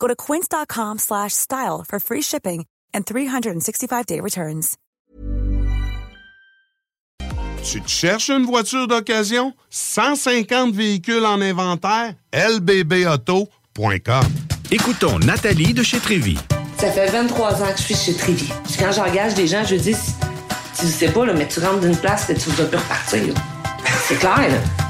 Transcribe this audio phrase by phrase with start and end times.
[0.00, 4.76] Go to quince.com slash style for free shipping and 365-day returns.
[7.62, 9.52] Tu te cherches une voiture d'occasion?
[9.68, 12.14] 150 véhicules en inventaire?
[12.32, 14.24] lbbauto.com
[14.70, 16.38] Écoutons Nathalie de chez Trévy.
[16.78, 18.48] Ça fait 23 ans que je suis chez Trévy.
[18.78, 19.94] Quand j'engage des gens, je dis,
[20.78, 23.34] tu sais pas, là, mais tu rentres d'une place et tu vas plus repartir.
[24.08, 24.89] C'est clair, là.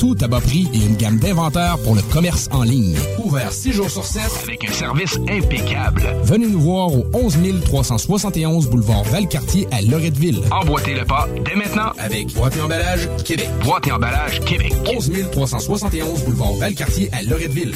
[0.01, 2.97] tout à bas prix et une gamme d'inventaires pour le commerce en ligne.
[3.23, 6.01] Ouvert 6 jours sur 7 avec un service impeccable.
[6.23, 10.41] Venez nous voir au 11 371 boulevard Valcartier à Loretteville.
[10.49, 13.49] Emboîtez le pas dès maintenant avec Boîte et Emballage Québec.
[13.63, 14.73] Boîte et Emballage Québec.
[14.87, 17.75] 11 371 boulevard Valcartier à Loretteville.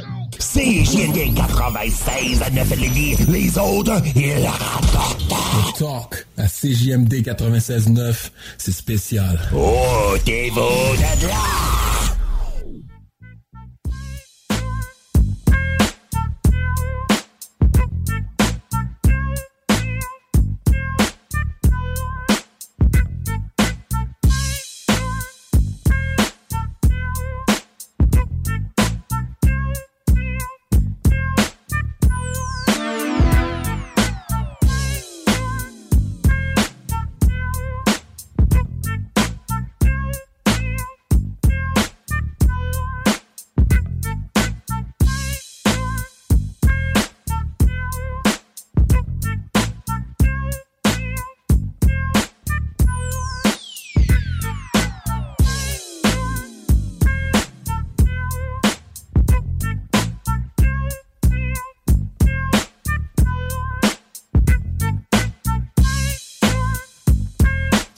[0.59, 3.15] JND 96 à 9 Lévis.
[3.29, 5.21] Les autres, ils rapportent.
[5.29, 9.39] Le talk à CJMD 96.9, c'est spécial.
[9.55, 11.70] Oh, t'es beau de là!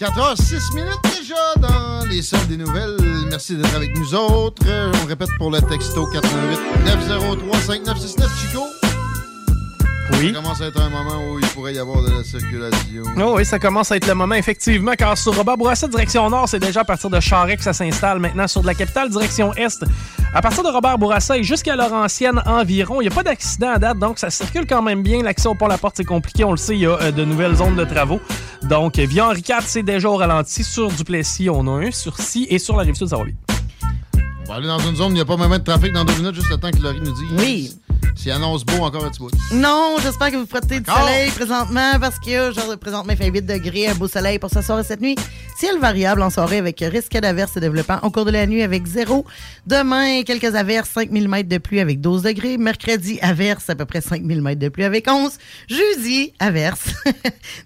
[0.03, 2.97] 4h06 minutes déjà dans les salles des nouvelles.
[3.29, 4.65] Merci d'être avec nous autres.
[5.01, 8.82] On répète pour le texto 418 903 5969 Chico.
[10.11, 10.33] Oui.
[10.33, 13.03] Ça commence à être un moment où il pourrait y avoir de la circulation.
[13.17, 16.49] Oh oui, ça commence à être le moment, effectivement, car sur Robert Bourassa, direction nord,
[16.49, 18.19] c'est déjà à partir de Charest que ça s'installe.
[18.19, 19.83] Maintenant, sur de la capitale, direction est,
[20.33, 23.79] à partir de Robert Bourassa et jusqu'à Laurentienne environ, il n'y a pas d'accident à
[23.79, 25.23] date, donc ça circule quand même bien.
[25.23, 27.75] L'accès au pont-la-porte, c'est compliqué, on le sait, il y a euh, de nouvelles zones
[27.75, 28.19] de travaux.
[28.63, 30.63] Donc, euh, via Henri IV, c'est déjà au ralenti.
[30.63, 31.91] Sur Duplessis, on a un.
[31.91, 33.35] Sur Si et sur la rive sud, ça va bien.
[34.45, 36.03] On va aller dans une zone où il n'y a pas vraiment de trafic dans
[36.03, 37.29] deux minutes, juste le temps que Laurie nous dise.
[37.37, 37.71] Oui.
[38.15, 39.31] S'il annonce beau encore un petit bout.
[39.51, 43.41] Non, j'espère que vous frottez du soleil présentement parce que genre, présentement, il fait 8
[43.41, 45.15] degrés, un beau soleil pour ce soir et cette nuit.
[45.57, 48.85] Ciel variable en soirée avec risque d'averses se développant au cours de la nuit avec
[48.85, 49.25] 0.
[49.67, 52.57] Demain, quelques averses, 5000 mètres de pluie avec 12 degrés.
[52.57, 55.31] Mercredi, averses, à peu près 5000 mètres de pluie avec 11.
[55.69, 56.93] Jeudi, averses,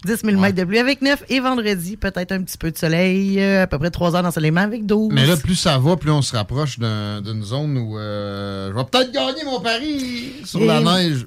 [0.04, 1.24] 10 000 mètres de pluie avec 9.
[1.28, 4.60] Et vendredi, peut-être un petit peu de soleil, euh, à peu près 3 heures d'ensoleillement
[4.60, 5.10] avec 12.
[5.12, 8.76] Mais là, plus ça va, plus on se rapproche d'un- d'une zone où euh, je
[8.76, 11.24] vais peut-être gagner mon pari sur la neige.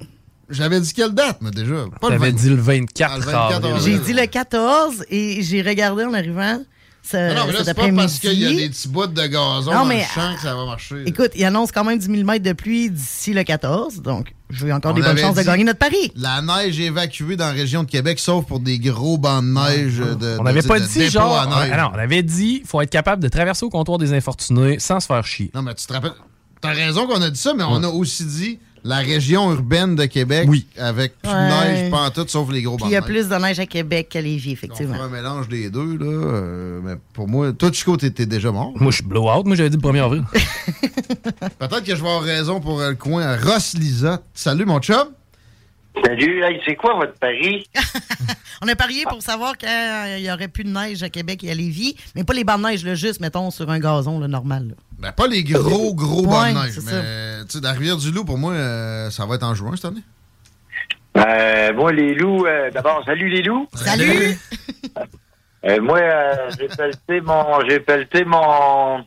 [0.50, 1.84] J'avais dit quelle date, mais déjà?
[2.00, 2.36] Pas le T'avais 20.
[2.36, 3.82] dit le 24, Ah, le 24 avril.
[3.84, 6.60] J'ai dit le 14 et j'ai regardé en arrivant
[7.04, 9.06] ce, Non, non, mais là, cet c'est pas parce qu'il y a des petits bouts
[9.08, 11.02] de gazon Non, dans mais, le champ que ça va marcher.
[11.06, 14.64] Écoute, il annonce quand même 10 000 mètres de pluie d'ici le 14, donc je
[14.66, 16.12] vais encore On des bonnes chances de gagner notre pari.
[16.14, 19.96] La neige évacuée dans la région de Québec, sauf pour des gros bancs de neige.
[19.98, 21.34] De, On n'avait de- pas de dit, genre.
[21.40, 21.46] Ah
[21.76, 25.06] non, on avait dit faut être capable de traverser au comptoir des infortunés sans se
[25.06, 25.50] faire chier.
[25.54, 26.12] Non, mais tu te rappelles.
[26.60, 30.04] T'as raison qu'on a dit ça, mais on a aussi dit la région urbaine de
[30.06, 33.02] Québec avec plus de neige, pas en tout, sauf les gros bancs il y a
[33.02, 34.94] plus de neige à Québec qu'à Lévis, On effectivement.
[34.94, 36.06] fera un mélange des deux, là.
[36.06, 38.72] euh, mais pour moi, toi, Chico, t'étais déjà mort.
[38.74, 39.44] Moi, je suis blowout.
[39.44, 40.24] Moi, j'avais dit le 1er avril.
[41.58, 44.24] Peut-être que je vais avoir raison pour euh, le coin à Ross Lisotte.
[44.34, 45.08] Salut, mon chum.
[46.04, 47.68] Salut, hey, c'est quoi votre pari?
[48.62, 49.68] On a parié pour savoir qu'il
[50.20, 52.66] y aurait plus de neige à Québec et à Lévis, mais pas les bancs de
[52.68, 54.68] neige, là, juste, mettons, sur un gazon là, normal.
[54.68, 54.74] là.
[55.02, 56.78] Ben, pas les gros, gros Ouais, de neige.
[56.78, 59.86] c'est Mais, tu sais, la Rivière-du-Loup, pour moi, euh, ça va être en juin cette
[59.86, 60.02] année.
[61.16, 63.66] Euh, moi, les loups, euh, d'abord, salut les loups.
[63.74, 64.38] Salut!
[65.64, 69.04] Euh, moi, euh, j'ai pelleté mon, j'ai pelleté mon,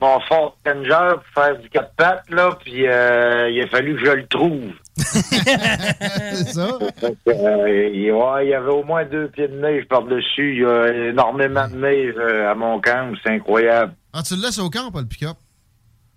[0.00, 4.04] mon Ford Ranger pour faire du quatre pattes, là, puis euh, il a fallu que
[4.04, 4.72] je le trouve.
[4.96, 6.78] c'est ça?
[7.28, 10.56] Euh, il ouais, il y avait au moins deux pieds de neige par-dessus.
[10.56, 13.94] Il y a énormément de neige euh, à mon camp, c'est incroyable.
[14.12, 15.36] Ah, tu le laisses au camp, pas le pick-up?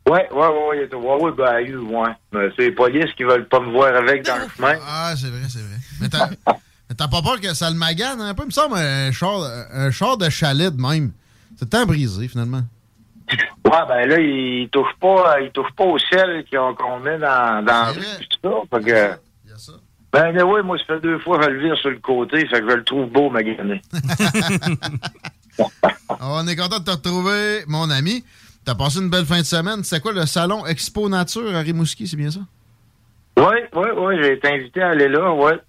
[0.10, 2.10] Ouais, ouais, ouais, ouais, ouais, ben, ouais.
[2.34, 4.76] Mais c'est les polices qui veulent pas me voir avec dans le chemin.
[4.86, 5.78] Ah, c'est vrai, c'est vrai.
[6.02, 8.44] Mais t'as, pas peur que ça le magane un peu?
[8.44, 11.12] Il me semble un char, un char de chalet de même.
[11.58, 12.64] C'est temps brisé, finalement.
[13.66, 17.94] Ouais, ben là, il touche pas, il touche pas au sel qu'on met dans, dans
[17.94, 18.78] tout ça.
[18.78, 19.12] Fait que,
[20.12, 22.48] ben mais oui, moi, ça fait deux fois que je le vire sur le côté,
[22.48, 23.81] fait que je le trouve beau, magané.
[26.22, 28.24] On est content de te retrouver, mon ami.
[28.66, 29.84] T'as passé une belle fin de semaine.
[29.84, 32.42] C'est quoi le salon Expo Nature à Rimouski, c'est bien ça?
[33.38, 35.60] Oui, oui, oui, j'ai été invité à aller là, ouais.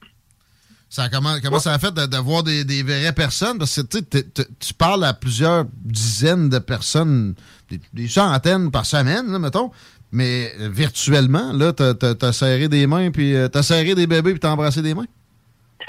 [0.93, 3.59] Ça, comment, comment ça a fait de, de voir des, des vraies personnes?
[3.59, 4.25] Parce que t'es-
[4.59, 7.35] tu parles à plusieurs dizaines de personnes,
[7.71, 9.71] des, des centaines par semaine, là, mettons.
[10.11, 14.33] Mais euh, virtuellement, là, t'as, t'as serré des mains, puis euh, t'as serré des bébés,
[14.33, 15.07] puis t'as embrassé des mains?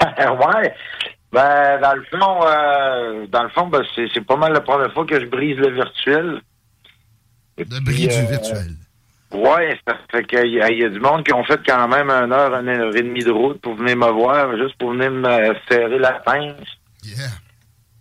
[0.00, 0.74] ouais.
[1.32, 5.04] Ben, dans le fond, euh, dans le fond, ben, c'est pas mal la première fois
[5.04, 6.40] que je brise le virtuel.
[7.58, 8.76] Le bris du virtuel.
[9.32, 11.88] Ouais, ça fait qu'il y, a- il y a du monde qui ont fait quand
[11.88, 14.90] même une heure, une heure et demie de route pour venir me voir, juste pour
[14.92, 16.56] venir me serrer la pince.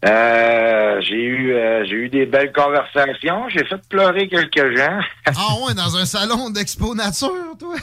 [0.04, 5.00] Euh, j'ai eu euh, j'ai eu des belles conversations, j'ai fait pleurer quelques gens.
[5.28, 7.76] Ah ouais, dans un salon d'Expo Nature, toi?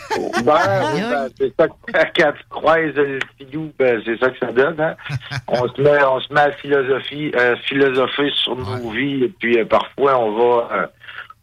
[0.45, 1.01] Ben, oui,
[1.39, 1.73] c'est ça que
[2.21, 4.81] quand tu croises le filou, ben, c'est ça que ça donne.
[4.81, 4.97] Hein?
[5.47, 9.57] on se met on se met à philosophie euh, philosopher sur nos vies et puis
[9.61, 10.87] euh, parfois on va euh,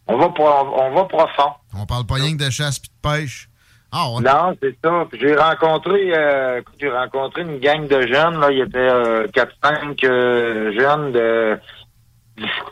[0.08, 1.52] on va pro- on va profond.
[1.78, 3.50] On parle pas rien que de chasse puis de pêche.
[3.92, 4.22] Ah ouais.
[4.22, 5.08] Non, c'est ça.
[5.20, 8.40] J'ai rencontré, euh, j'ai rencontré une gang de jeunes.
[8.40, 11.58] Là, il y était euh, 4-5 euh, jeunes de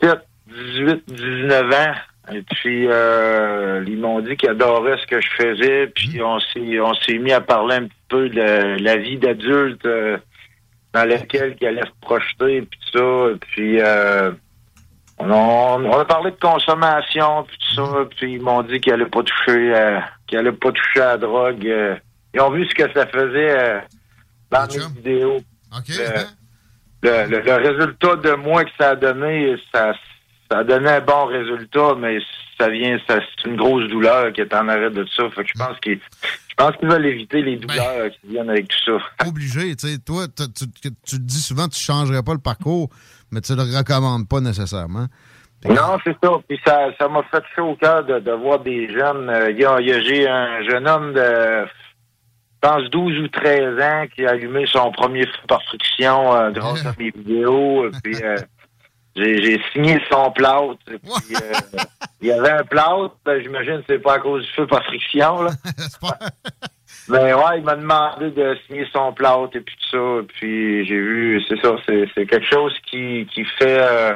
[0.01, 1.93] 17, 18, 19 ans.
[2.31, 5.87] Et puis euh, ils m'ont dit qu'ils adoraient ce que je faisais.
[5.87, 9.85] Puis on s'est on s'est mis à parler un petit peu de la vie d'adulte
[9.85, 10.17] euh,
[10.93, 13.25] dans laquelle ils allaient se projeter puis ça.
[13.51, 14.31] Puis euh,
[15.31, 18.93] on, a, on a parlé de consommation puis tout ça, puis ils m'ont dit qu'ils
[18.93, 19.99] allaient pas toucher euh,
[20.59, 21.65] pas toucher à la drogue.
[21.67, 21.95] euh.
[22.33, 23.79] ils ont vu ce que ça faisait euh,
[24.51, 25.37] dans mes vidéos.
[27.03, 29.93] Le, le, le- le résultat de moi que ça a donné, ça,
[30.49, 32.19] ça a donné un bon résultat, mais
[32.59, 35.29] ça vient, ça, c'est une grosse douleur qui est en arrêt de ça.
[35.31, 35.99] Fait que je pense qu'ils
[36.49, 39.27] je pense qu'ils veulent éviter les douleurs qui viennent avec tout ça.
[39.27, 39.75] obligé.
[39.75, 42.89] Tu sais, toi, tu, tu- tu te dis souvent que tu changerais pas le parcours,
[43.33, 45.07] mais tu le recommandes pas nécessairement.
[45.65, 46.31] Non, c'est ça.
[46.47, 49.29] Puis ça, ça m'a fait chaud au cœur de, de voir des jeunes.
[49.29, 54.65] Euh, j'ai un jeune homme de, je pense, 12 ou 13 ans qui a allumé
[54.67, 57.89] son premier feu par friction euh, grâce à mes vidéos.
[58.03, 58.37] Puis euh,
[59.15, 60.77] j'ai, signé son plâtre.
[60.85, 60.99] Puis
[61.35, 61.79] euh,
[62.21, 63.15] il y avait un plâtre.
[63.25, 65.43] Ben, j'imagine que c'est pas à cause du feu par friction.
[65.43, 65.51] Là.
[67.09, 70.25] Mais ouais, il m'a demandé de signer son plâtre et puis tout ça.
[70.35, 74.13] Puis j'ai vu, c'est ça, c'est, c'est quelque chose qui, qui fait euh,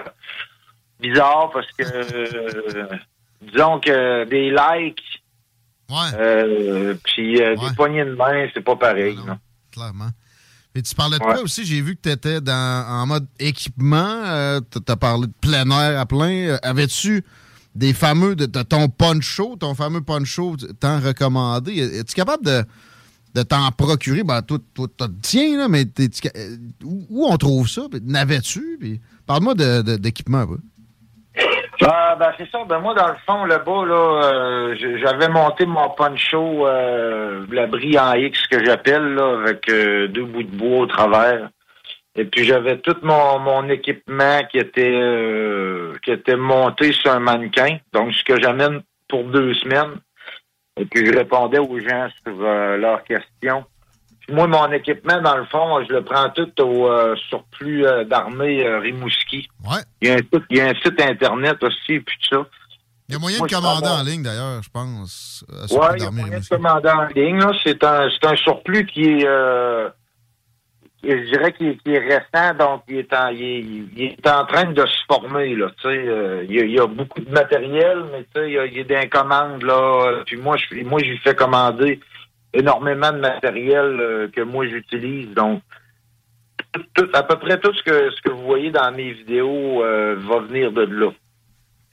[1.00, 2.88] bizarre parce que euh,
[3.42, 5.24] disons que des likes
[5.92, 9.18] euh, puis des poignées de main, c'est pas pareil.
[9.26, 9.38] non.
[9.72, 10.10] Clairement.
[10.76, 11.66] Et tu parlais de quoi aussi?
[11.66, 14.60] J'ai vu que tu étais dans, en mode équipement.
[14.72, 16.58] tu as parlé de plein air à plein.
[16.62, 17.24] Avais-tu
[17.78, 21.78] des fameux, de, de ton poncho, ton fameux poncho tant recommandé?
[21.78, 22.64] Es-tu capable de,
[23.36, 24.24] de t'en procurer?
[24.24, 27.84] Ben, toi, toi t'as le tien, là, mais euh, où, on trouve ça?
[28.04, 29.00] N'avais-tu?
[29.26, 30.46] Parle-moi de- de- d'équipement.
[30.48, 30.58] peu.
[31.86, 32.58] Ah, ben c'est ça.
[32.68, 38.14] Ben moi, dans le fond, là-bas, là, euh, j'avais monté mon poncho, euh, l'abri en
[38.14, 41.50] X que j'appelle, là, avec euh, deux bouts de bois au travers.
[42.18, 47.20] Et puis j'avais tout mon, mon équipement qui était euh, qui était monté sur un
[47.20, 50.00] mannequin, donc ce que j'amène pour deux semaines.
[50.80, 53.66] Et puis je répondais aux gens sur euh, leurs questions.
[54.22, 58.68] Puis moi, mon équipement, dans le fond, je le prends tout au euh, surplus d'armée
[58.68, 59.48] Rimouski.
[59.64, 59.80] Ouais.
[60.02, 62.48] Il y, a un site, il y a un site internet aussi, puis tout ça.
[63.10, 65.46] Il y a moyen Moi, de commander en ligne, d'ailleurs, je pense.
[65.72, 67.40] Ouais, il y a moyen de commander en ligne.
[67.40, 67.54] là.
[67.64, 69.88] C'est un, un surplus qui est, euh,
[71.04, 73.60] je dirais qu'il est, est récent, donc il est en, il est,
[73.96, 75.56] il est en train de se former.
[75.56, 79.10] Là, euh, il, y a, il a beaucoup de matériel, mais il y a, il
[79.10, 80.24] commandes là.
[80.26, 82.00] Puis moi, je, moi, je lui fais commander
[82.54, 85.30] énormément de matériel euh, que moi j'utilise.
[85.36, 85.62] Donc,
[86.72, 89.84] tout- tout- à peu près tout ce que ce que vous voyez dans mes vidéos
[89.84, 91.12] euh, va venir de là.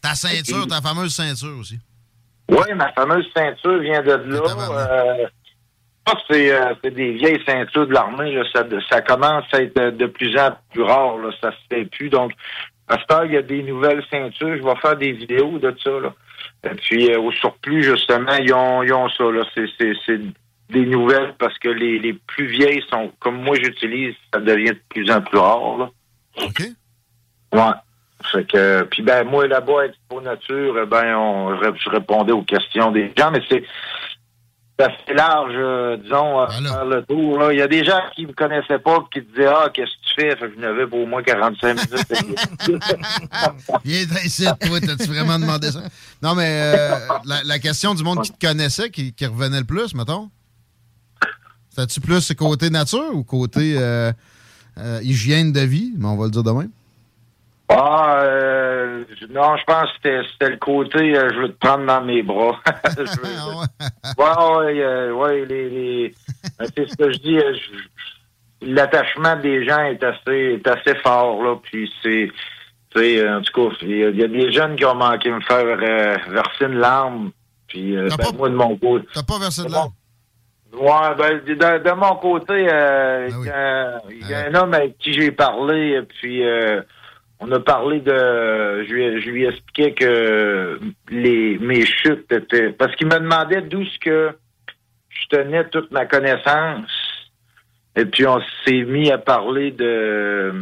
[0.03, 1.79] Ta ceinture, ta fameuse ceinture aussi.
[2.51, 5.29] Oui, ma fameuse ceinture vient de là.
[6.09, 8.41] Euh, ça, c'est euh, des vieilles ceintures de l'armée.
[8.53, 11.19] Ça, ça commence à être de plus en plus rare.
[11.19, 11.31] Là.
[11.41, 12.09] Ça se fait plus.
[12.09, 12.33] Donc,
[12.89, 14.57] à ce temps, il y a des nouvelles ceintures.
[14.57, 15.91] Je vais faire des vidéos de ça.
[15.91, 16.15] Là.
[16.65, 19.25] Et puis, euh, au surplus, justement, ils ont, ils ont ça.
[19.55, 20.21] C'est,
[20.71, 24.81] des nouvelles parce que les, les plus vieilles sont, comme moi j'utilise, ça devient de
[24.89, 25.77] plus en plus rare.
[25.77, 25.91] Là.
[26.43, 26.63] OK.
[27.53, 27.75] Ouais.
[28.33, 32.91] Fait que, puis ben, moi, là-bas, Expo Nature, eh ben, on, je répondais aux questions
[32.91, 33.63] des gens, mais c'est
[34.83, 37.53] assez large, euh, disons, à faire le tour, là.
[37.53, 40.09] Il y a des gens qui me connaissaient pas, puis qui disaient, ah, qu'est-ce que
[40.09, 40.37] tu fais?
[40.37, 42.07] Fait que je n'avais pour au moins 45 minutes?
[43.85, 45.81] Viens ici, toi, t'as-tu vraiment demandé ça?
[46.23, 49.67] Non, mais euh, la, la question du monde qui te connaissait, qui, qui revenait le
[49.67, 50.31] plus, mettons?
[51.75, 54.13] C'était-tu plus côté nature ou côté euh,
[54.79, 55.93] euh, hygiène de vie?
[55.97, 56.67] Mais on va le dire demain.
[57.69, 61.87] Ah, euh, non, je pense que c'était, c'était le côté, euh, je veux te prendre
[61.87, 62.61] dans mes bras.
[62.97, 63.05] Veux-
[64.19, 66.15] ouais, ouais, euh, ouais, les, les-
[66.61, 67.39] euh, c'est ce que je dis.
[67.39, 67.55] euh,
[68.61, 71.57] l'attachement des gens est assez, est assez fort là.
[71.63, 72.31] Puis c'est,
[72.97, 75.65] euh, en tout cas, il y, y a des jeunes qui ont manqué me faire
[75.65, 77.31] euh, verser une larme.
[77.67, 79.07] Puis euh, ben, moi de mon côté.
[79.15, 79.93] T'as pas versé de larmes?
[80.73, 84.75] Ouais, ben, de, de- mon côté, euh, il y a- il y, a un homme
[84.75, 86.83] avec qui j'ai parlé, puis euh,
[87.47, 88.85] on a parlé de...
[88.89, 92.71] Je lui, expliquais que les mes chutes étaient...
[92.71, 94.31] Parce qu'il me demandait d'où ce que
[95.11, 96.91] je tenais toute ma connaissance.
[97.97, 100.53] Et puis on s'est mis à parler de,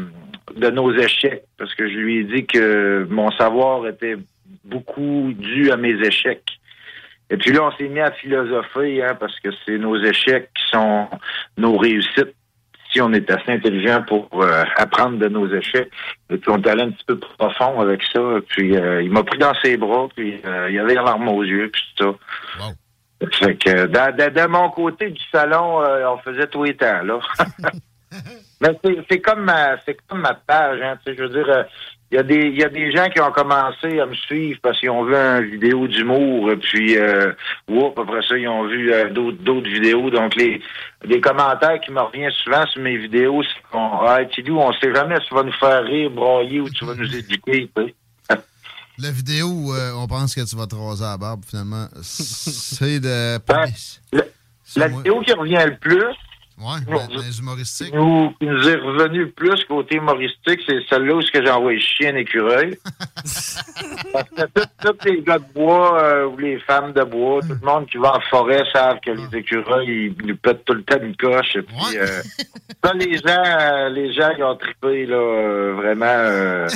[0.56, 4.16] de nos échecs, parce que je lui ai dit que mon savoir était
[4.64, 6.58] beaucoup dû à mes échecs.
[7.30, 10.64] Et puis là, on s'est mis à philosopher, hein, parce que c'est nos échecs qui
[10.70, 11.08] sont
[11.56, 12.34] nos réussites.
[12.92, 15.90] Si on est assez intelligent pour euh, apprendre de nos échecs.
[16.30, 18.20] Et puis on est allé un petit peu profond avec ça.
[18.48, 21.70] Puis euh, il m'a pris dans ses bras, puis euh, il avait larmes aux yeux,
[21.72, 22.16] puis tout
[22.58, 22.66] ça.
[23.30, 27.20] Fait que de, mon côté du salon, euh, on faisait tous les temps, là.
[28.60, 28.78] Mais
[29.10, 31.64] c'est comme ma c'est comme ma page, hein, je veux dire,
[32.12, 34.60] il y a des il y a des gens qui ont commencé à me suivre
[34.62, 37.32] parce qu'ils ont vu une vidéo d'humour, et puis euh,
[37.68, 40.10] whoop, après ça ils ont vu euh, d'autres vidéos.
[40.10, 40.60] Donc les
[41.04, 44.94] les commentaires qui me reviennent souvent sur mes vidéos, c'est qu'on ah Tidou, on sait
[44.94, 47.70] jamais si tu vas nous faire rire, broyer ou tu vas nous éduquer.
[48.98, 53.00] La vidéo où euh, on pense que tu vas te raser la barbe, finalement, c'est
[53.00, 53.38] de...
[54.12, 54.24] La,
[54.76, 56.14] la vidéo qui revient le plus,
[56.58, 57.90] Nous, les humoristiques.
[57.90, 61.50] qui nous, qui nous est revenu plus côté humoristique, c'est celle-là où ce que j'ai
[61.50, 62.78] envoyé chier un écureuil.
[64.12, 64.42] Parce que
[64.82, 67.96] tous les gars de bois euh, ou les femmes de bois, tout le monde qui
[67.98, 71.56] va en forêt savent que les écureuils, ils nous pètent tout le temps une coche.
[71.56, 72.06] Et puis, euh,
[72.84, 76.04] ça, les gens, euh, les gens, ils ont trippé, là, euh, vraiment.
[76.06, 76.68] euh,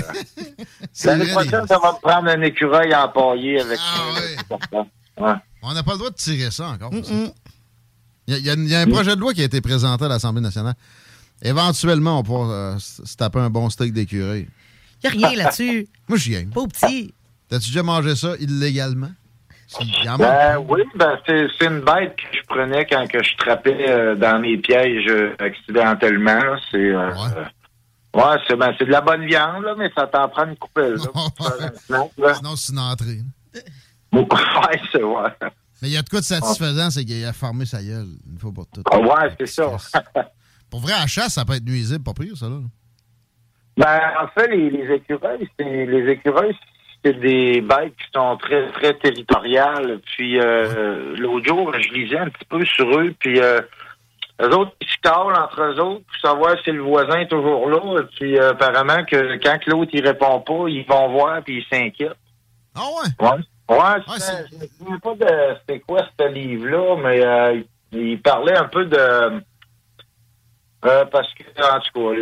[1.05, 3.79] L'année prochaine, ça va me prendre un écureuil empaillé avec...
[3.79, 4.83] euh,
[5.19, 5.35] ouais.
[5.63, 6.91] On n'a pas le droit de tirer ça encore.
[6.93, 7.13] ça.
[8.29, 9.45] Il y, a- il y a, il y a un projet de loi qui a
[9.45, 10.75] été présenté à l'Assemblée nationale.
[11.43, 14.49] Éventuellement, on pourra euh, se taper un bon steak d'écureuil.
[15.05, 15.87] Y a rien là-dessus.
[16.09, 16.51] Moi, j'y aime.
[16.51, 17.15] Pas au petit.
[17.49, 19.11] T'as-tu déjà mangé ça illégalement?
[19.81, 24.15] Il Ben oui, ben c'est une bête que je prenais quand que je trappais euh,
[24.15, 26.39] dans mes pièges euh, accidentellement.
[26.71, 27.45] C'est euh, euh,
[28.15, 30.95] ouais, c'est ben, c'est de la bonne viande, là, mais ça t'en prend une coupelle.
[30.95, 32.35] Là, pour faire un snack, là.
[32.35, 33.19] Sinon, c'est une entrée.
[34.13, 35.31] ouais, c'est ouais.
[35.83, 38.39] Mais il y a de quoi de satisfaisant, c'est qu'il a formé sa gueule une
[38.39, 38.87] fois pour toutes.
[38.91, 39.77] Ah ouais, c'est ça.
[40.71, 42.61] Pour vrai, à chasse, ça peut être nuisible, pas pire, ça, là.
[43.77, 46.57] Ben, en fait, les, les écureuils, c'est les écureuils,
[47.05, 50.01] c'est des bêtes qui sont très, très territoriales.
[50.17, 53.61] Puis euh, l'autre jour, je lisais un petit peu sur eux, puis euh,
[54.41, 57.69] eux autres, ils se calent entre eux autres pour savoir si le voisin est toujours
[57.69, 58.03] là.
[58.17, 62.17] Puis euh, apparemment que quand l'autre il répond pas, ils vont voir puis ils s'inquiètent.
[62.75, 63.27] Ah ouais?
[63.27, 63.43] Ouais.
[63.69, 63.77] Ouais,
[64.19, 68.57] c'était- je me souviens pas de c'était quoi ce livre-là, mais euh, il, il parlait
[68.57, 68.97] un peu de
[70.85, 72.15] euh, parce que en tout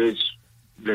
[0.87, 0.93] cas,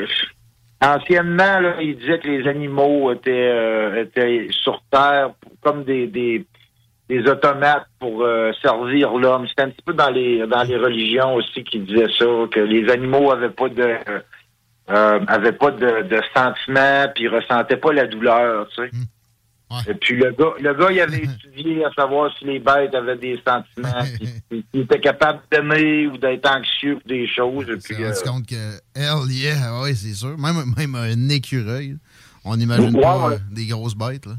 [0.81, 6.07] anciennement, là, il disait que les animaux étaient euh, étaient sur Terre pour- comme des,
[6.07, 6.45] des
[7.09, 9.47] des automates pour euh, servir l'homme.
[9.47, 12.89] C'était un petit peu dans les dans les religions aussi qui disaient ça, que les
[12.91, 13.95] animaux avaient pas de
[14.91, 18.89] euh, avaient pas de, de sentiments, puis ils ressentaient pas la douleur, tu sais.
[19.87, 23.17] Et puis le gars, le gars, il avait étudié à savoir si les bêtes avaient
[23.17, 24.03] des sentiments,
[24.51, 27.65] s'ils étaient capables d'aimer ou d'être anxieux pour des choses.
[27.69, 28.55] Et puis, Tu te euh, rends compte que,
[28.95, 30.37] hell yeah, ouais, c'est sûr.
[30.39, 31.97] Même, même un écureuil,
[32.43, 33.35] on n'imagine Ouais, pas ouais.
[33.35, 34.33] euh, des grosses bêtes, là.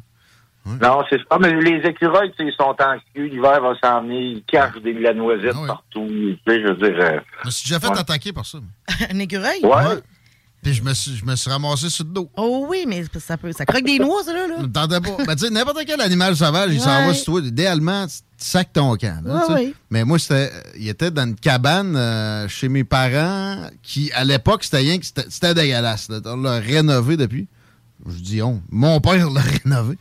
[0.66, 1.38] Non, c'est ça.
[1.40, 3.24] Mais les écureuils, ils sont anxieux.
[3.24, 4.20] L'hiver va s'en venir.
[4.20, 6.06] Ils cachent des, de la noisette partout.
[6.06, 7.00] Tu sais, je veux dire.
[7.00, 7.98] euh, Je me suis déjà fait ouais.
[7.98, 8.58] attaquer par ça.
[9.10, 9.60] Un écureuil?
[9.62, 10.00] Ouais.
[10.62, 12.30] Puis je me suis, je me suis ramassé sur le dos.
[12.36, 13.50] Oh oui, mais ça peut.
[13.52, 14.46] Ça croque des noix, ça, là.
[14.46, 14.56] là.
[14.72, 15.24] T'entends pas.
[15.24, 17.06] Ben, tu sais, n'importe quel animal sauvage, il s'en Ouais.
[17.06, 17.40] va sur toi.
[17.42, 19.22] Idéalement, tu sacs ton camp.
[19.24, 19.72] là, Ouais.
[19.90, 24.64] Mais moi, c'était, il était dans une cabane euh, chez mes parents qui, à l'époque,
[24.64, 26.10] c'était rien que c'était, dégueulasse.
[26.10, 26.20] là.
[26.26, 27.48] On l'a rénové depuis.
[28.06, 28.62] Je dis on.
[28.70, 29.96] Mon père l'a rénové.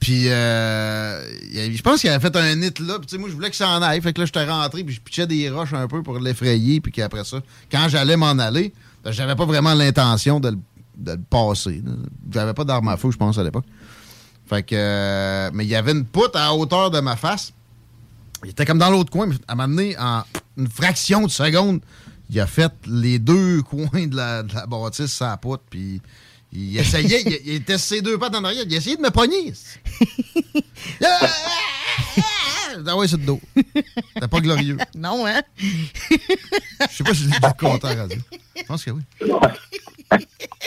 [0.00, 2.98] Puis, euh, je pense qu'il avait fait un nid là.
[2.98, 4.00] Puis, tu sais, moi, je voulais que ça en aille.
[4.00, 6.80] Fait que là, j'étais rentré, puis je pitchais des roches un peu pour l'effrayer.
[6.80, 7.40] Puis qu'après ça,
[7.70, 8.72] quand j'allais m'en aller,
[9.06, 10.58] j'avais pas vraiment l'intention de le,
[10.96, 11.82] de le passer.
[12.30, 13.64] J'avais pas d'arme à feu, je pense, à l'époque.
[14.48, 14.74] Fait que.
[14.76, 17.52] euh, mais il y avait une poutre à hauteur de ma face.
[18.44, 20.22] Il était comme dans l'autre coin, mais à m'amener en
[20.56, 21.80] une fraction de seconde.
[22.30, 26.00] Il a fait les deux coins de la, de la bâtisse la poutre, puis
[26.52, 29.52] il essayait, il, il était ses deux pattes en arrière, il essayait de me pogner.
[32.86, 33.40] Ah ouais, c'est le dos.
[33.56, 34.76] C'était pas glorieux.
[34.94, 35.40] Non, hein?
[35.58, 35.66] Je
[36.90, 38.18] sais pas si je l'ai déjà compté à la radio.
[38.56, 39.02] Je pense que oui.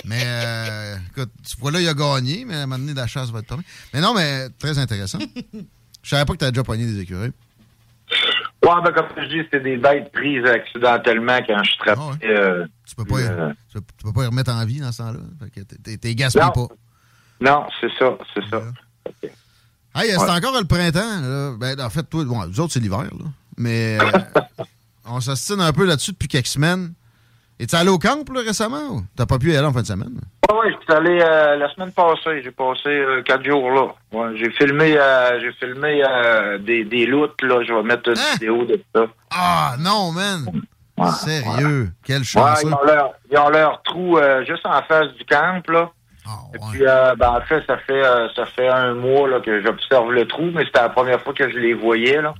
[0.06, 3.08] Mais, euh, écoute, tu vois là, il a gagné, mais à un moment donné, la
[3.08, 3.64] chasse va être tombée.
[3.94, 5.20] Mais non, mais très intéressant.
[6.04, 7.32] Je savais pas que tu as déjà pogné des écureuils.
[8.64, 12.26] Ouais, ben, comme je dis, c'était des bêtes prises accidentellement quand je trappais.
[12.28, 14.92] euh, Tu peux pas, euh, tu peux, tu peux pas y remettre en vie dans
[14.92, 15.20] ce temps-là?
[15.54, 16.52] T'es- t'es- t'es gaspillé Non.
[16.68, 16.74] pas.
[17.40, 18.62] Non, c'est ça, c'est ça.
[19.96, 20.30] Hey, c'est Ouais.
[20.32, 21.22] encore le printemps.
[21.22, 21.52] Là.
[21.58, 23.00] Ben, en fait, toi, bon, nous autres, c'est l'hiver.
[23.04, 23.26] là.
[23.58, 24.06] Mais euh,
[25.06, 26.94] on s'ostine un peu là-dessus depuis quelques semaines.
[27.60, 28.88] Es-tu allé au camp là, récemment?
[28.90, 29.04] ou?
[29.16, 30.20] T'as pas pu y aller en fin de semaine?
[30.50, 32.42] Ouais, ouais, je suis allé euh, la semaine passée.
[32.44, 33.88] J'ai passé euh, quatre jours là.
[34.12, 34.98] Ouais, j'ai filmé,
[35.42, 36.02] j'ai filmé
[36.62, 37.62] des, des loots, là.
[37.68, 39.06] Je vais mettre une vidéo de ça.
[39.30, 40.46] Ah, non, man!
[41.20, 41.92] Sérieux?
[42.04, 42.62] Quelle chance!
[42.64, 45.92] ils ont leur, ils ont leur trou juste en face du camp, là.
[46.54, 49.62] Et puis, euh, ben, en fait, ça fait euh, ça fait un mois là, que
[49.62, 52.22] j'observe le trou, mais c'était la première fois que je les voyais.
[52.22, 52.34] Là.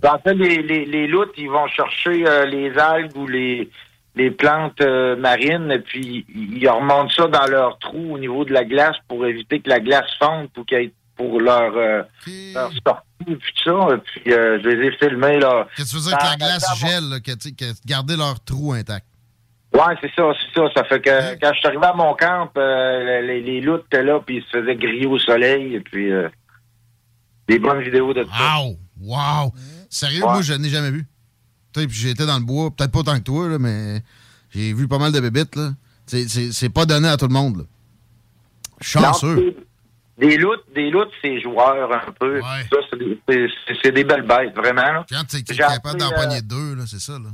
[0.00, 3.70] Ben, en fait, les, les, les loutres, ils vont chercher euh, les algues ou les,
[4.14, 8.64] les plantes marines, et puis ils remontent ça dans leur trou au niveau de la
[8.64, 10.64] glace pour éviter que la glace fonde pour
[11.20, 12.02] pour leur, euh,
[12.54, 13.94] leur sortie, puis tout ça.
[13.94, 15.38] Et puis, euh, je les ai filmés.
[15.76, 19.06] Qu'est-ce que tu veux dire que la glace gèle, là, que garder leur trou intact?
[19.72, 20.66] Ouais, c'est ça, c'est ça.
[20.74, 24.20] Ça fait que quand je suis arrivé à mon camp, euh, les, les étaient là,
[24.20, 26.28] puis ils se faisaient griller au soleil, et puis euh,
[27.48, 28.58] des bonnes vidéos de ça.
[28.58, 28.76] Wow!
[29.00, 29.52] Wow!
[29.88, 30.32] Sérieux, Ouais.
[30.32, 31.06] moi, je n'ai jamais vu.
[31.72, 34.02] Tu sais, puis j'étais dans le bois, peut-être pas autant que toi, là, mais
[34.50, 35.70] j'ai vu pas mal de bébites, là.
[36.06, 37.64] C'est- C'est c'est pas donné à tout le monde, là.
[38.80, 39.36] Chanceux.
[39.36, 39.52] Non,
[40.28, 42.40] Des loutres, des loutres, c'est joueurs un peu.
[42.40, 44.82] Ça, c'est des- des belles bêtes, vraiment.
[44.82, 45.06] Là.
[45.08, 47.30] Quand t'es J'ai capable d'en euh, deux, là, c'est ça, là.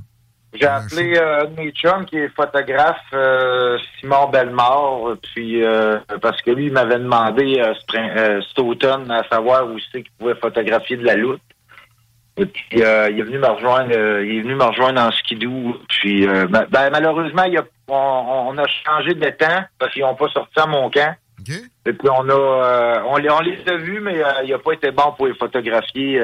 [0.59, 5.99] J'ai appelé euh, un de mes chums qui est photographe, euh, Simon Bellemare, puis euh,
[6.21, 10.13] parce que lui, il m'avait demandé euh, ce cet automne à savoir où c'est qu'il
[10.19, 11.43] pouvait photographier de la loutre.
[12.39, 15.81] Et puis il est venu me rejoindre, il est venu me rejoindre en skidoo.
[15.89, 19.93] Puis euh, ben, ben, malheureusement, il y a, on, on a changé de temps parce
[19.93, 21.15] qu'ils n'ont pas sorti à mon camp.
[21.87, 24.91] Et puis on a on, les, on les a vus, mais il n'a pas été
[24.91, 26.21] bon pour les photographier.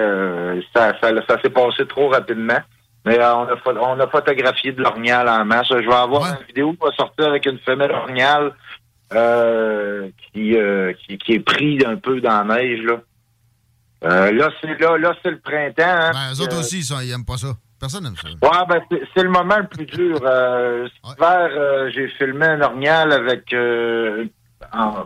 [0.74, 2.58] ça ça, ça s'est passé trop rapidement.
[3.04, 5.66] Mais euh, on, a, on a photographié de l'orignal en masse.
[5.68, 8.52] Je vais avoir une vidéo qui va sortir avec une femelle orignal
[9.12, 12.80] euh, qui, euh, qui, qui est prise un peu dans la neige.
[12.82, 12.96] Là,
[14.04, 15.82] Euh, là c'est là, là c'est le printemps.
[15.84, 17.48] hein, Ben, eux autres euh, aussi, ils, sont- ils aiment pas ça.
[17.78, 18.28] Personne n'aime ça.
[18.28, 20.18] Ouais, ben c'est- le moment le plus dur.
[20.24, 24.24] Euh, cet hiver, j'ai filmé un orignal avec euh,
[24.72, 25.04] en-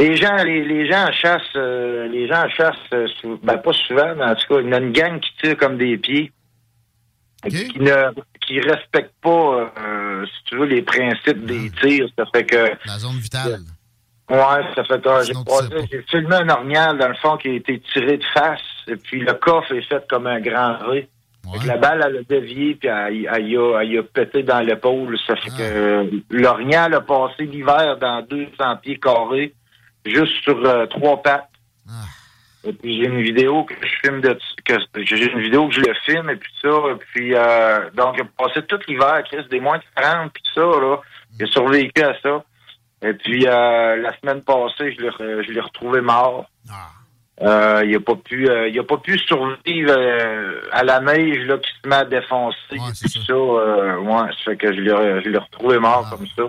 [0.00, 4.14] les gens, les, les gens chassent, euh, les gens chassent, euh, sou- ben pas souvent,
[4.16, 6.32] mais en tout cas, il y a une gang qui tire comme des pieds,
[7.72, 8.10] qui ne,
[8.46, 12.08] qui respecte pas, euh, si tu veux, les principes des tirs.
[12.18, 13.60] Ça fait que La zone vitale.
[14.30, 17.52] Ouais, ça fait que j'ai passé- j'ai filmé un orignal, dans le fond, qui a
[17.54, 21.08] été tiré de face, et puis le coffre est fait comme un grand V.
[21.62, 25.18] Que La balle, elle a dévié, puis elle, a, elle a pété dans l'épaule.
[25.26, 29.52] Ça fait que euh, l'orignal a passé l'hiver dans 200 pieds carrés,
[30.04, 31.48] juste sur euh, trois pattes.
[32.62, 35.80] Et puis j'ai une vidéo que je filme de que j'ai une vidéo que je
[35.80, 39.46] le filme et puis ça et puis euh, donc il a passé tout l'hiver Chris
[39.50, 40.98] des moins de 40 puis ça là.
[41.38, 42.44] Il a survécu à ça.
[43.02, 46.50] Et puis euh, la semaine passée je l'ai re- je l'ai retrouvé mort.
[47.42, 51.38] Euh, il a pas pu euh, il a pas pu survivre euh, à la neige
[51.46, 52.58] là qui se met à défoncer
[53.26, 56.42] ça, ouais ça fait que je l'ai je l'ai retrouvé mort comme ça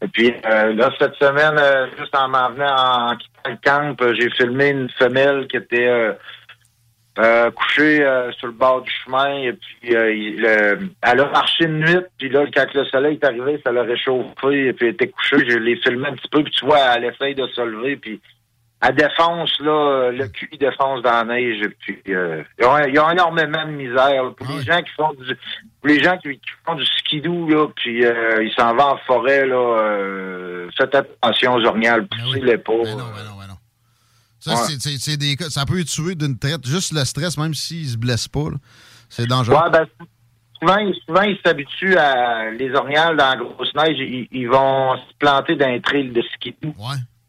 [0.00, 3.56] et puis euh, là, cette semaine, euh, juste en m'en venant en, quittant le
[3.96, 6.12] camp, euh, j'ai filmé une femelle qui était euh,
[7.18, 7.96] euh, couchée
[8.38, 9.38] sur le bord du chemin.
[9.38, 11.98] Et puis elle a marché une nuit.
[12.16, 14.68] Puis là, quand le soleil est arrivé, ça l'a réchauffé.
[14.68, 15.48] Et puis elle était couchée.
[15.48, 16.44] Je l'ai filmé un petit peu.
[16.44, 17.96] Puis tu vois, elle essaye de se lever.
[17.96, 18.20] Puis
[18.80, 21.62] elle défonce, là, le cul il défonce dans la neige.
[21.80, 24.22] Puis euh, il y a- il y, a énormément de misère.
[24.24, 24.30] là.
[24.36, 25.34] Pour les gens qui font du
[25.80, 28.98] pour les gens qui, qui font du skidoo, là, puis euh, ils s'en vont en
[28.98, 32.72] forêt, là, euh, faites attention aux orignales, poussez-les pas.
[34.40, 35.50] Ça, c'est- c'est c'est des cas.
[35.50, 36.64] Ça peut tuer d'une traite.
[36.66, 38.48] Juste le stress, même s'ils se blessent pas,
[39.08, 39.56] c'est dangereux.
[39.56, 39.86] Ouais, ben,
[40.60, 44.96] souvent, ils- souvent, ils s'habituent à les orignales dans la grosse neige, ils, ils vont
[44.96, 46.72] se planter dans un trail de skidoo.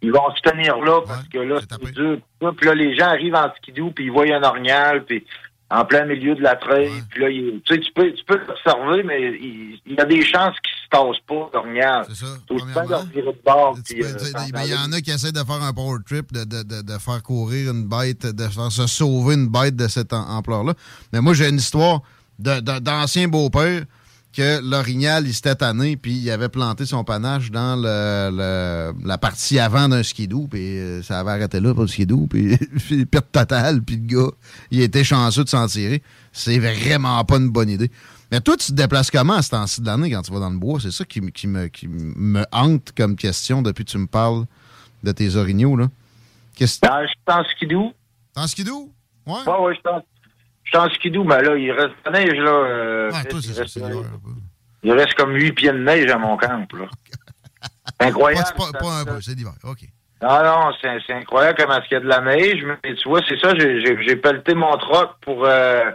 [0.02, 2.18] Ils vont se tenir là parce que là, c'est dur.
[2.58, 5.26] Puis là, les gens arrivent en skidoo, puis ils voient un orignal, puis
[5.72, 6.90] en plein milieu de la trail.
[7.12, 10.06] Puis là, il- tu sais, tu peux, tu peux l'observer, mais il, il y a
[10.06, 12.06] des chances qu'il se tasse pas, l'orignal.
[12.10, 12.26] C'est ça.
[14.04, 14.08] Euh,
[14.52, 16.82] Ben, Il y en a qui essaient de faire un power trip, de, de, de,
[16.82, 20.74] de faire courir une bête, de faire se sauver une bête de cette am- ampleur-là.
[21.14, 22.02] Mais moi, j'ai une histoire
[22.40, 23.84] d'ancien beau-père
[24.32, 29.18] que l'orignal, il s'était tanné, puis il avait planté son panache dans le, le- la
[29.18, 33.06] partie avant d'un skidoo, puis euh, ça avait arrêté là pour le skidoo, puis puis
[33.06, 34.32] perte totale, puis le gars,
[34.72, 36.04] il était chanceux de s'en tirer.
[36.32, 37.89] C'est vraiment pas une bonne idée.
[38.32, 40.52] Mais toi, tu te déplaces comment à ce temps-ci de l'année quand tu vas dans
[40.52, 40.80] le bois?
[40.80, 44.06] C'est ça qui, me- qui me, qui me hante comme question depuis que tu me
[44.08, 44.46] parles
[45.04, 45.88] de tes orignaux, là.
[46.56, 47.94] Qu'est-ce Ah, je suis en skidoo.
[48.36, 48.92] En skidoo?
[49.26, 49.34] Ouais.
[49.48, 50.02] Ouais, ouais, je suis en,
[50.71, 52.51] je suis en skidoo, mais là, il reste de la neige, là.
[52.51, 54.03] euh, Ouais, toi, c'est il, ça, reste, euh,
[54.84, 56.86] il comme 8 pieds de neige à mon camp, là.
[57.99, 58.47] Incroyable.
[58.55, 59.53] Pas, pas, pas un peu, c'est l'hiver.
[59.63, 59.79] OK.
[60.21, 63.21] Non, non, c'est incroyable comment est-ce qu'il y a de la neige, mais tu vois,
[63.27, 65.45] c'est ça, j'ai- pelleté mon troc pour...
[65.45, 65.91] euh,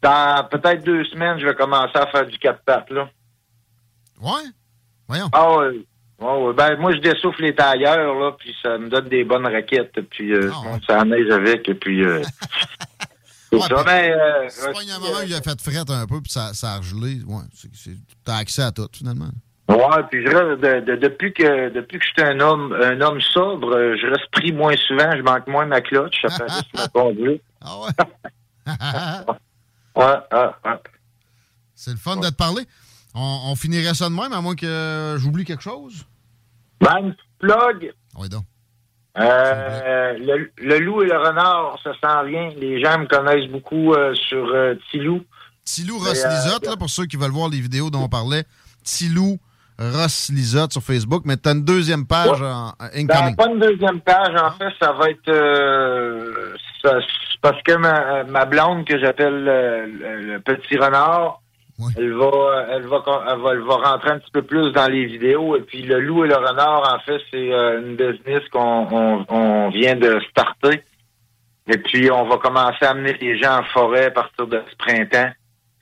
[0.00, 3.08] dans peut-être deux semaines, je vais commencer à faire du quatre pattes, là.
[4.20, 4.30] Ouais?
[5.08, 5.28] Voyons.
[5.32, 6.52] Ah ouais.
[6.54, 10.32] Ben, moi, je dessouffle les tailleurs, là, puis ça me donne des bonnes raquettes, puis
[10.32, 12.02] euh, je monte ça neige avec, et puis...
[12.04, 12.22] Euh,
[13.60, 14.12] c'est ça, mais...
[14.12, 16.74] Euh, C'est pas un moment où il a fait frette un peu, puis ça, ça
[16.74, 17.22] a gelé.
[17.26, 17.42] Ouais,
[18.24, 19.28] t'as accès à tout, finalement.
[19.68, 23.00] Ouais, puis je reste de, de- depuis que depuis que je suis un homme un
[23.00, 26.48] homme sobre, euh, je reste pris moins souvent, je manque moins ma clutch, ça fait
[26.52, 27.42] juste ma conduite.
[27.62, 27.90] Ah ouais?
[29.96, 30.78] Ouais, ouais, ouais.
[31.74, 32.64] C'est le fun de te parler.
[33.14, 36.04] On, on finirait ça de même, à moins que j'oublie quelque chose?
[36.80, 37.94] Ben, plug.
[38.18, 38.44] Oui, donc.
[39.16, 42.50] Euh, le, le loup et le renard, ça s'en vient.
[42.56, 45.22] Les gens me connaissent beaucoup euh, sur euh, Tilou.
[45.64, 48.44] Tilou Ross Lisotte, là, pour ceux qui veulent voir les vidéos dont on parlait.
[48.82, 49.38] Tilou
[49.78, 53.36] Ross Lisotte sur Facebook, mais t'as une deuxième page en, en Ben, incoming.
[53.36, 56.98] pas une deuxième page, en fait, ça va être euh, ça-
[57.40, 61.40] parce que ma, ma blonde que j'appelle le, le petit renard,
[61.96, 65.06] elle va elle va elle va elle va rentrer un petit peu plus dans les
[65.06, 69.24] vidéos et puis le loup et le renard en fait c'est euh, une business qu'on
[69.28, 70.82] on, vient de starter
[71.68, 74.76] et puis on va commencer à amener les gens en forêt à partir de ce
[74.76, 75.30] printemps.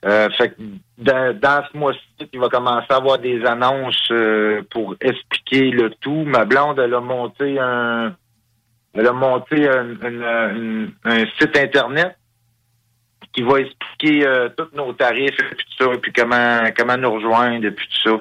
[0.05, 0.55] Euh, fait que
[0.97, 1.99] dans, dans ce mois-ci,
[2.33, 6.23] il va commencer à avoir des annonces euh, pour expliquer le tout.
[6.25, 8.13] Ma blonde, elle a monté un
[8.95, 12.15] elle a monté un- un site internet
[13.33, 16.97] qui va expliquer euh, tous nos tarifs et puis tout ça, et puis comment comment
[16.97, 18.17] nous rejoindre et puis tout ça.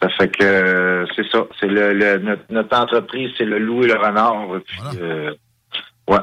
[0.00, 1.44] Ça fait que euh, c'est ça.
[1.60, 4.56] C'est le, le- notre, notre entreprise, c'est le loup et le renard.
[4.56, 5.32] et Puis, euh,
[6.08, 6.18] ouais.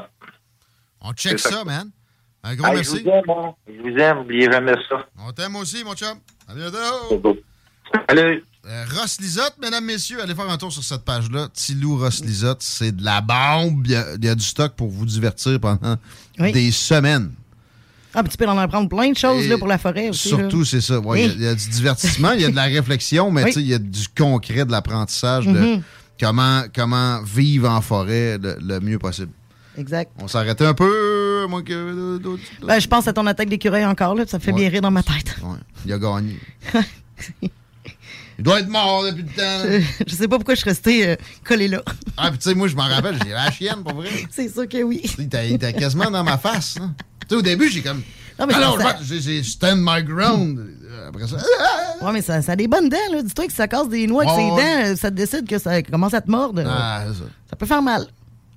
[1.00, 1.64] On check ça, ça.
[1.64, 1.90] man.
[2.42, 2.98] Un gros Hey, merci.
[2.98, 3.54] Je vous aime, hein.
[3.68, 5.06] Je vous aime, oubliez jamais ça.
[5.26, 6.18] On t'aime aussi, mon chum.
[6.48, 7.36] À bientôt.
[8.66, 11.48] Euh, Ross Lisotte, mesdames, messieurs, allez faire un tour sur cette page-là.
[11.52, 13.86] Tilou Ross Lisotte, c'est de la bombe.
[13.86, 15.96] Il y, a, il y a du stock pour vous divertir pendant
[16.38, 16.52] Oui.
[16.52, 17.32] des semaines.
[18.14, 20.28] Ah, puis tu peux en apprendre plein de choses là, pour la forêt aussi.
[20.28, 20.94] Surtout, c'est ça.
[20.94, 21.32] Il y a- Oui.
[21.36, 23.50] il y, a du divertissement, il y a de la réflexion, mais Oui.
[23.50, 25.82] tu sais, il y a du concret, de l'apprentissage de Mhm.
[26.20, 29.30] comment, comment vivre en forêt le, le mieux possible.
[29.78, 30.10] Exact.
[30.20, 32.42] On s'arrêtait un peu, moins que d'autres.
[32.66, 34.58] Ben, je pense à ton attaque d'écureuil encore, là, ça me fait Ouais.
[34.60, 35.36] bien rire dans ma tête.
[35.42, 36.36] Ouais, il a gagné.
[37.42, 39.64] il doit être mort depuis le temps.
[39.68, 39.78] là.
[40.06, 41.82] je sais pas pourquoi je suis resté euh, collé là.
[42.16, 44.08] Ah, puis tu sais, moi, je m'en rappelle, j'ai la chienne, pour vrai.
[44.30, 45.02] C'est sûr que oui.
[45.18, 46.78] Il était, quasiment dans ma face.
[46.78, 46.86] là.
[47.30, 48.02] Tu sais, au début, j'ai comme.
[48.38, 50.58] Non, mais Alors, ça- j'ai j'ai stand my ground.
[50.58, 51.36] Euh, Après ça.
[52.02, 53.22] Ouais, mais ça, ça a des bonnes dents, là.
[53.22, 54.62] Dis-toi que ça casse des noix avec Ouais, ses ouais.
[54.86, 56.62] dents, euh, ça te décide que ça commence à te mordre.
[56.66, 57.24] Ah, c'est ça.
[57.50, 58.06] Ça peut faire mal.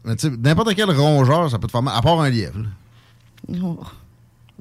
[0.05, 2.59] Mais tu sais, n'importe quel rongeur, ça peut te faire mal, à part un lièvre.
[2.59, 3.57] là.
[3.63, 3.79] Oh.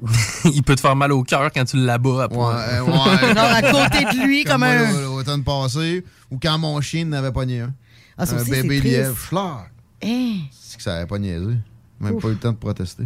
[0.53, 2.37] Il peut te faire mal au cœur quand tu l'abats après.
[2.37, 3.33] Ouais, ouais.
[3.35, 7.31] Genre à côté de lui, comme moi, un- L'automne passé, ou quand mon chien n'avait
[7.31, 7.73] pogné un.
[8.17, 9.17] Ah, un aussi, bébé lièvre.
[9.17, 9.69] Schlag.
[10.03, 10.35] Hein?
[10.51, 11.55] C'est que ça n'avait pas niaisé.
[12.01, 12.21] Même Ouf.
[12.21, 13.05] pas eu le temps de protester.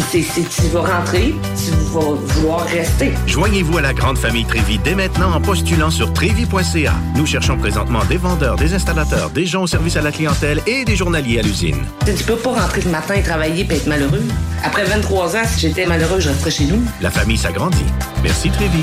[0.00, 3.12] C'est- tu vas rentrer, tu vas vouloir rester.
[3.26, 6.94] Joignez-vous à la grande famille Trévi dès maintenant en postulant sur trévi.ca.
[7.16, 10.84] Nous cherchons présentement des vendeurs, des installateurs, des gens au service à la clientèle et
[10.84, 11.84] des journaliers à l'usine.
[12.06, 14.22] Tu peux pas rentrer le matin et travailler et être malheureux.
[14.64, 16.80] Après 23 ans, si j'étais malheureux, je resterais chez nous.
[17.00, 17.84] La famille s'agrandit.
[18.22, 18.82] Merci Trévi.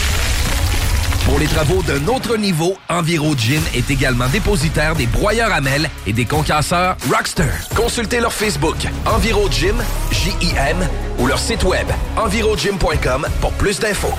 [1.31, 5.89] Pour les travaux d'un autre niveau, Enviro Gin est également dépositaire des broyeurs à mêles
[6.05, 7.45] et des concasseurs Rockster.
[7.73, 10.85] Consultez leur Facebook Enviro Gym, J-I-M,
[11.19, 14.13] ou leur site web envirogym.com pour plus d'infos.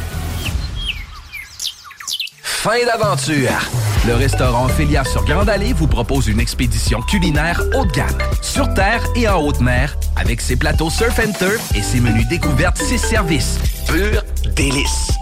[2.42, 3.60] Fin d'aventure!
[4.06, 8.72] Le restaurant Félia sur Grande Allée vous propose une expédition culinaire haut de gamme, sur
[8.72, 12.78] terre et en haute mer, avec ses plateaux surf and turf et ses menus découvertes,
[12.78, 13.58] ses services.
[13.86, 14.22] Pur
[14.56, 15.11] délice!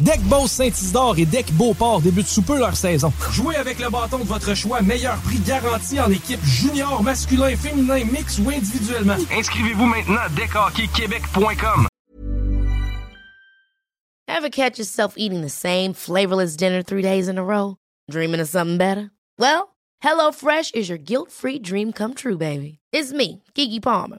[0.00, 3.12] Deck Boss Saint-Isidore et Deck Beauport débutent sous peu leur saison.
[3.32, 8.04] Jouez avec le bâton de votre choix, meilleur prix garanti en équipe junior, masculin, féminin,
[8.04, 9.16] mix ou individuellement.
[9.32, 11.86] Inscrivez-vous maintenant à deckhockeyquebec.com.
[14.28, 17.76] Ever catch yourself eating the same flavorless dinner three days in a row?
[18.10, 19.10] Dreaming of something better?
[19.38, 22.78] Well, HelloFresh is your guilt-free dream come true, baby.
[22.92, 24.18] It's me, Kiki Palmer.